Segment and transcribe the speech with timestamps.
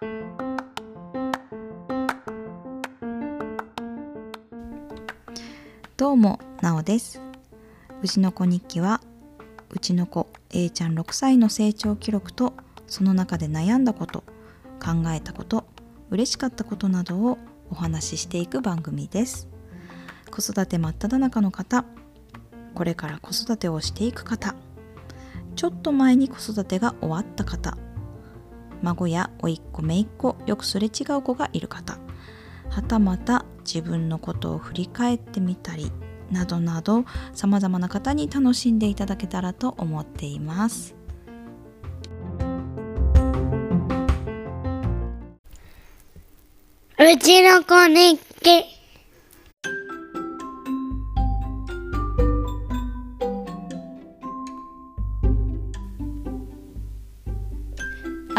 [0.00, 0.06] ど
[6.14, 7.20] うもなおです。
[8.02, 9.02] うちの子日記は
[9.68, 12.54] うちの子 A ちゃん6歳の成長記録と
[12.86, 14.24] その中で悩んだこと
[14.82, 15.66] 考えたこと
[16.08, 17.36] 嬉しかったことなどを
[17.70, 19.48] お話ししていく番組です。
[20.30, 21.84] 子育て真っ只中の方
[22.74, 24.54] これから子育てをしていく方
[25.56, 27.76] ちょっと前に子育てが終わった方
[28.82, 31.98] 孫や甥っ子姪っ子よくすれ違う子がいる方。
[32.70, 35.90] はたまた自分のことを振り返ってみたり
[36.30, 40.94] などなどさまざまな方に楽しんでいただけたらと思っています。
[46.98, 48.79] うちの子日記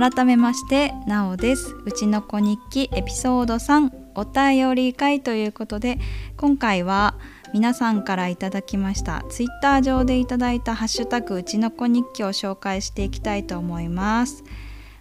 [0.00, 1.74] 改めましてなおです。
[1.84, 5.98] うちの子日記エピソード3お便り会ということで
[6.36, 7.16] 今回は
[7.52, 14.44] 皆さんからいただきましたツイッター上でいただいたハッシュタグうちの子日記を紹介していきたいと思います。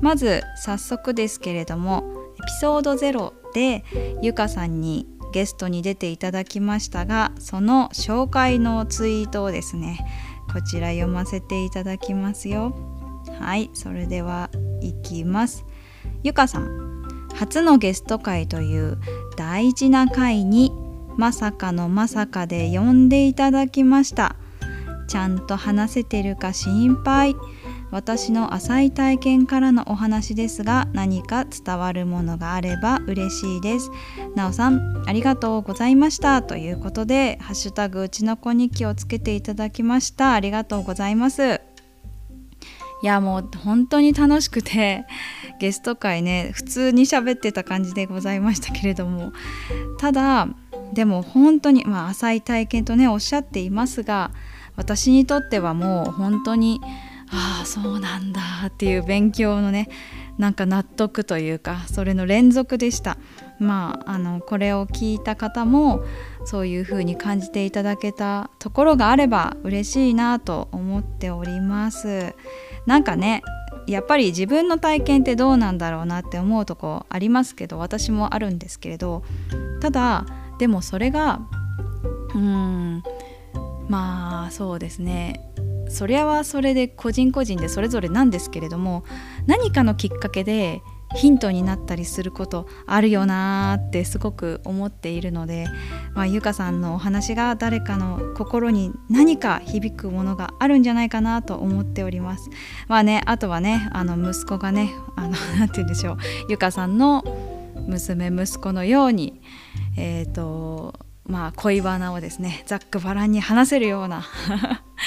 [0.00, 3.84] まず早速ですけれどもエピソード0で
[4.22, 9.98] ゆかさんにゲストに出ていただきましたがその紹介のツイートをですね
[10.50, 12.74] こちら読ませていただきますよ。
[13.38, 14.48] はいそれでは
[14.80, 15.64] いきます。
[16.22, 16.98] ゆかさん
[17.34, 18.98] 初のゲスト会という
[19.36, 20.72] 大事な回に
[21.16, 24.36] まさかのまさかで呼んでいただきました。
[25.08, 27.34] ちゃんと話せてるか心配。
[27.90, 33.90] 私の浅い体験からのお話ですが何か伝わるものがあれば嬉しいです。
[34.34, 36.42] なおさんありがとうございました。
[36.42, 40.34] ということでハッシュタグうちの子日記をつけていただきました。
[40.34, 41.57] ありがとうございます。
[43.02, 45.04] いやもう本当に楽しくて
[45.60, 49.32] ゲスト会ね普通に喋ってた感じでございましたけれども。
[49.98, 50.48] ただ
[50.92, 54.30] でも本当にまあ浅い体験とねおっしゃっていますが
[54.76, 56.80] 私にとってはもう本当に
[57.30, 59.88] ああそうなんだっていう勉強のね
[60.38, 63.18] なんか納得というかそれの連続でした。
[63.58, 66.04] まああのこれを聞いた方も
[66.44, 72.34] そういう風に感じていただけたところがあれば嬉しいなと思っております。
[72.88, 73.42] なんかね
[73.86, 79.22] やっぱり自分の体験ってどうなんだろうなって思うとこありますけど私もあるんですけれど
[79.80, 80.24] ただ
[80.58, 81.40] でもそれが
[82.34, 83.02] うん
[83.88, 85.40] まあそうですね。
[85.90, 89.04] それはそれで個人個人でそれぞれなんですけれども
[89.46, 90.82] 何かのきっかけで
[91.14, 95.66] ヒントになったりすることあるよなーってすごく思っているので、
[96.14, 102.50] まあ、ゆかさんのお話が誰かの心に何か響くものがあるんじゃないかなと思っております。
[102.88, 107.24] まあねあとはねあの息子がねあの なんて言うんでしょうゆかさんの
[107.86, 109.40] 娘息子のように
[109.96, 110.94] えっ、ー、と
[111.26, 114.24] まあ恋バナをですねざっくばらんに話せるような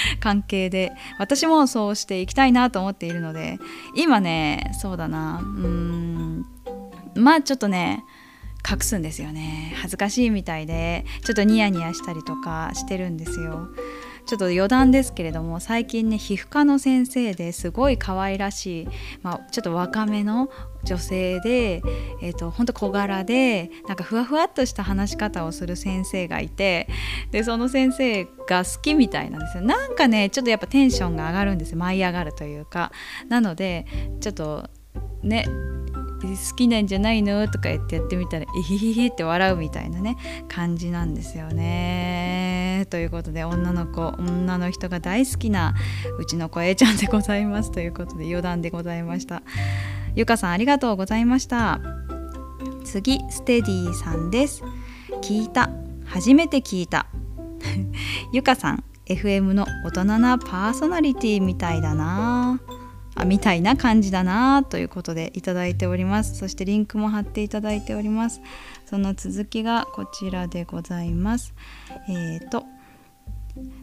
[0.20, 3.58] 関係で私もそうしていきたいなと思っているので
[3.94, 6.46] 今ねそうだなうん
[7.14, 8.04] まあちょっとね
[8.68, 9.72] 隠すんですよね。
[9.76, 13.68] 恥ずかしいみたいでちょっとニヤニヤしたりとかしてるんですよ。
[14.28, 18.88] ちょっと余談ですけれども最近ね皮膚科の先生ですごい可愛らしい、
[19.22, 20.50] まあ、ちょっと若めの
[20.84, 21.82] 女性で、
[22.20, 26.88] えーと、ほんと小柄でなんかふわふわっとした話し方をする先生がいて
[27.30, 29.62] でその先生が好きみたいなんですよ。
[29.62, 32.92] なんかねちょっとやっぱテンションが上がるんです舞い上がるというか。
[33.30, 33.86] なので
[34.20, 34.68] ちょっと
[35.22, 35.46] ね
[36.20, 37.46] 好きなんじゃないの？
[37.48, 40.16] とか言ってやってみたらえひひひって笑うみたいなね
[40.48, 42.47] 感じなんですよね。
[42.86, 45.74] ということで女の子女の人が大好きな
[46.18, 47.70] うちの子 A ちゃんでございます。
[47.70, 49.42] ということで余談でございました。
[50.14, 51.80] ゆかさんありがとうございました。
[52.84, 54.62] 次ステディさんです。
[55.22, 55.70] 聞いた。
[56.04, 57.06] 初めて聞いた。
[58.32, 62.60] ゆかさん FM の大人なパーソナリティみたいだな。
[63.14, 64.62] あみたいな感じだな。
[64.62, 66.36] ということでいただいております。
[66.36, 68.40] そしてリンクも貼っていただいております。
[68.88, 71.52] その続きがこちらでございます。
[72.08, 72.64] えっ、ー、と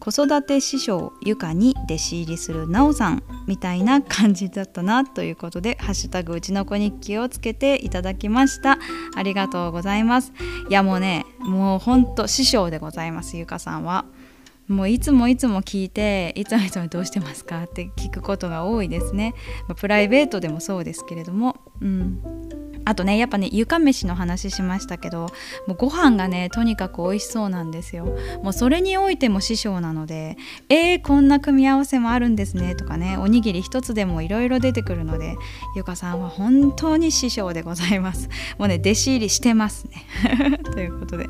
[0.00, 8.78] 子育て師匠ゆかに弟子入りするなおさんみたいな感じだったなということで「ハッシュタグうちの子日記」をつけていただきました。
[9.14, 10.32] ありがとうございます。
[10.68, 14.04] いやもうねもうほんと師匠でございますゆかさんは。
[14.66, 19.32] もういつもいつも聞いていつもいつもどうしてますかって聞くことが多いですね、
[19.66, 21.56] まあ、プライベートでもそうですけれども。
[21.80, 22.20] うん。
[22.88, 25.26] あとねやっぱね床飯の話しましたけど
[25.66, 28.06] もうご飯がねとにかく美味しそうなんですよ。
[28.42, 30.38] もうそれにおいても師匠なので
[30.70, 35.36] えー、こんな組み合わせもあるんですねとかねおにぎり一つでもいろいろ出てくるので
[35.76, 38.30] ゆかさんは本当に師匠でございます。
[38.56, 40.06] もうね弟子入りしてますね。
[40.72, 41.28] ということで。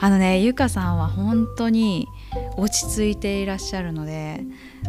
[0.00, 2.06] あのねゆかさんは本当に
[2.56, 4.44] 落ち着いていらっしゃるので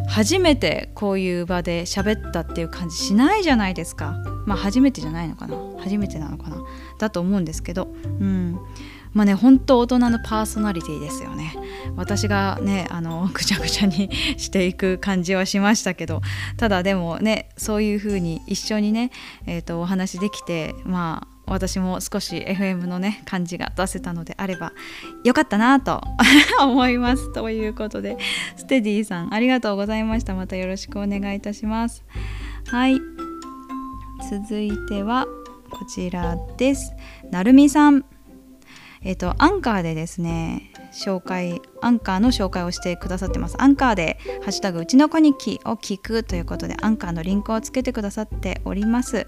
[0.08, 4.16] 初めてこういう場で喋ったっていう感じしないじゃないですか。
[4.46, 5.56] まあ初めてじゃないのかな。
[5.78, 6.62] 初めてなのかな。
[6.98, 7.88] だと思うんですけど。
[8.04, 8.58] うん。
[9.12, 11.54] まあね本当大人のパーソナリティですよね。
[11.96, 16.20] 私がねあのぐちゃぐちゃにしていく感じはしましたけど。
[16.56, 19.10] ただでもねそういう風に一緒にね、
[19.46, 24.72] えーと、お話できてまあ私も少し FM のね感じが出せたのであれば
[25.24, 26.00] よかったなと
[26.60, 28.16] 思いますということで
[28.56, 30.34] ステディさんありがとうございました。
[30.34, 32.04] またよろしくお願いいたします。
[32.68, 33.00] はい。
[34.30, 35.26] 続いては
[35.70, 36.92] こちらです。
[37.30, 38.04] なるみさん。
[39.02, 43.56] えっ、とアンカーでですね紹介アンカーの紹介をしてくださってます。
[43.60, 49.26] アンカーで「ハッシュタグうちの子日記」を聞くということでアンカーのリンクをつけてくださっております。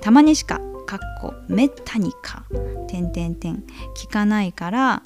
[0.00, 0.60] たまにしか
[0.92, 2.44] かっこめったにか
[2.86, 3.64] 点点点。
[3.96, 5.02] 聞かないから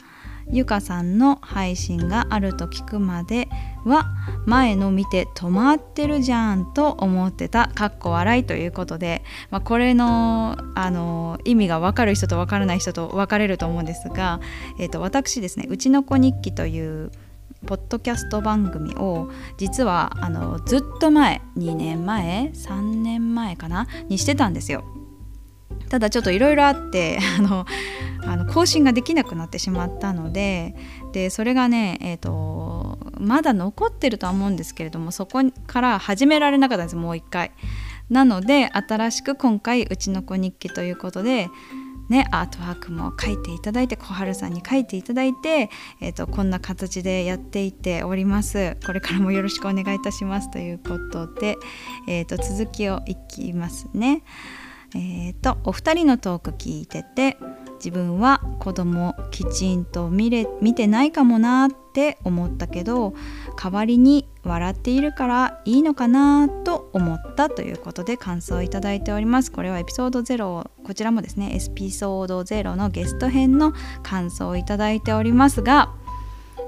[0.51, 3.49] ゆかさんの配信があると聞くまで
[3.85, 4.09] は
[4.47, 14.41] 前の見て止まってるじゃんと思ってたかっこ笑いということで、まあ、これのあの意味が分かる人と分からない人と分かれると思うんですが、
[14.81, 17.13] えーと、私ですね「うちの子日記」という
[17.65, 23.87] ポッドキャスト番組を実はあのずっと前2年前3年前かな？
[24.09, 24.85] にしてたんですよ。
[25.89, 27.67] ただちょっといろいろあって あの
[28.25, 30.75] あの更新ができなくなってしまったので
[31.13, 37.53] でそれがね、えーと、まだ残ってるとは思うんですけれどもそこから始められなかったんですもう一回。
[38.11, 41.49] なので新しく今回「うちの子日記」ということで
[42.09, 51.57] ね、アートワークも書いていただいて小春さんに書いていただいて、えーと、こんな形でやっていておりますこれからもよろしくお願いいたしますということで、
[52.07, 54.23] えーと続きをいきますね。
[54.95, 57.37] えーと、お二人のトーク聞いてて
[57.77, 63.15] 自分は子供きちんと見れ見てないかもなって思ったけど
[63.63, 69.53] 代わりに笑っているからいいのかなと思ったということで感想をいただいております。
[69.53, 73.73] これはエピソード0こちらもですねエピソード0のゲスト編の
[74.03, 75.95] 感想をいただいておりますが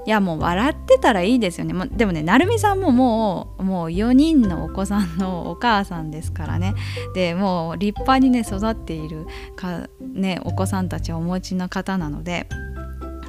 [0.09, 1.73] いやもう笑ってたらいいですよね。
[1.75, 6.73] もでもね成美さんももうもう4人のお子さんのお母さんですからね。
[7.13, 12.47] でもう立派にね育っているか、ね、お子さんたちをお持ちの方なので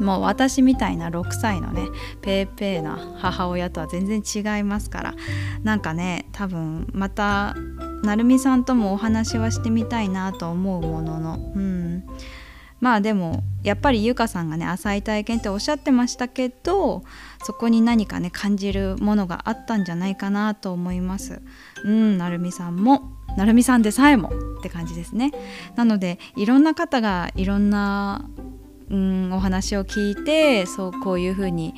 [0.00, 1.82] もう私みたいな6歳のね
[2.22, 5.14] ペーペーな母親とは全然違いますから
[5.62, 7.56] なんかね多分また
[8.02, 12.04] 成美さんともお話はしてみたいなと思うもののうん。
[12.80, 17.02] まあでもやっぱりゆかさんがね浅い体験っておっしゃってましたけど
[17.44, 21.42] そこに何かね感じるものがあったんじゃないかなと思います。
[21.84, 25.32] うんなるみさんもなるみさんでさえもって感じですね。
[25.76, 28.28] なのでいろんな方がいろんな
[28.88, 31.74] うんお話を聞いてそうこういうふうに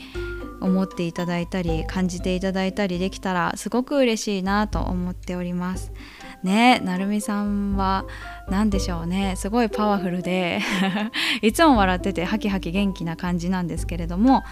[0.60, 5.92] 思っていただいたり感じていただいたりできたらすごく嬉しいなと思っております。
[6.42, 8.04] ねなるみさんは
[8.48, 9.34] 何でしょうね。
[9.36, 10.60] すごいパワフルで。
[11.42, 14.42] いつも笑っててハキハキ元気な感じなんですけれども、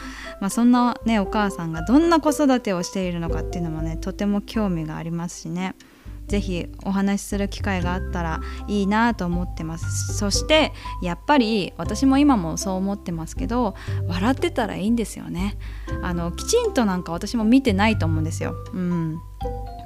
[0.41, 5.75] まあ、そんなねお母さんがどんな子育てをしているのかっていうのもねとても興味がありますしね。
[6.31, 10.17] ぜひお話しする機会があったらいいなと思ってます。
[10.17, 10.73] そして
[11.03, 13.75] やっぱり私も今もそう思ってますけど
[14.07, 15.59] 笑ってたらいいんですよね。
[16.03, 18.55] あのきちんとなんか私も見てないと思うんですよ。
[18.73, 19.19] うん。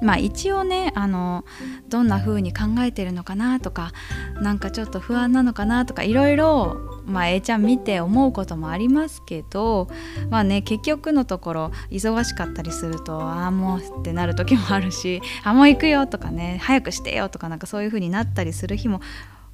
[0.05, 1.45] まあ一応ねあの
[1.89, 3.91] どんな風に考えてるのかなとか
[4.39, 9.87] なんかちょっと不安なのかなとかいろいろまあ A ちゃん見て思うこともありますけど
[10.29, 19.01] まあね結局のところ忙しかったりするとああもうってなる時もあるしあもう行くよとかね早くしてよとかなんかそういう風になったりする日も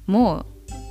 [0.06, 0.44] も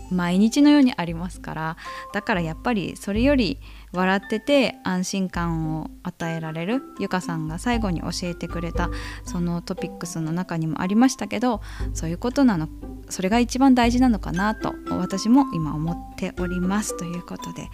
[0.10, 1.78] う毎日のようにありますから
[2.14, 3.60] だからやっぱりそれより
[3.94, 8.90] 笑ってて安心感を与えられるゆかさんが最後に教えてくれた
[9.26, 11.62] そのトピックスの中にもありましたけど
[11.94, 12.70] そういうことなの
[13.12, 17.70] それが一番大事なのかなと私も今思っておりますということで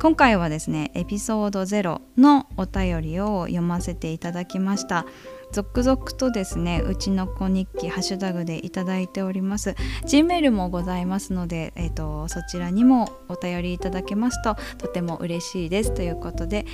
[0.00, 5.06] 今回はですねエピソード0のお便りを読ませていただきました。
[5.52, 9.76] 続々とですねうちの子日記ハッシュタグでいただいております。
[10.06, 16.64] Gmail もございますので、えーと、そちらにもお便りいただけますととても嬉しいですということで。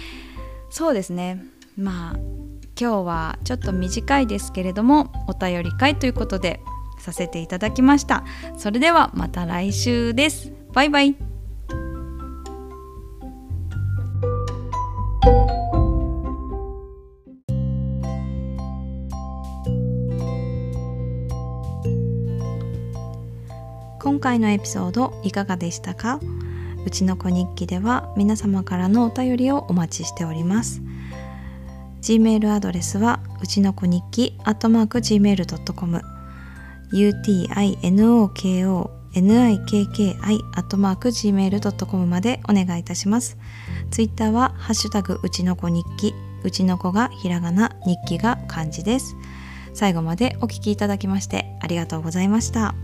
[0.71, 1.45] そうですね。
[1.77, 2.19] まあ
[2.81, 6.61] 今日はちょっと短いですけれどもお便り会ということで
[7.09, 8.25] させていただきました。
[8.57, 10.53] それではまた来週です。
[10.75, 11.17] バイバイ。
[24.01, 26.21] 今回のエピソードいかがでしたか？
[26.85, 30.83] うちの子日記では皆様からのお便りをお待ちしております。
[32.03, 36.18] Gmail アドレスはうちの子日記 gmail.com
[36.93, 38.31] utinoko
[39.13, 40.17] nikki
[40.55, 43.39] アットマーク gmail.com までお願いいたします。
[43.91, 46.15] ツイッターはハッシュタグうちの子日記。
[46.45, 49.17] うちの子がひらがな日記が漢字です。
[49.75, 52.75] 最後までお聞きいただきましてありがとうございました。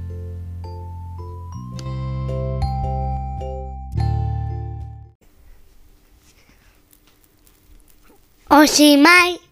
[8.50, 9.43] おしまい。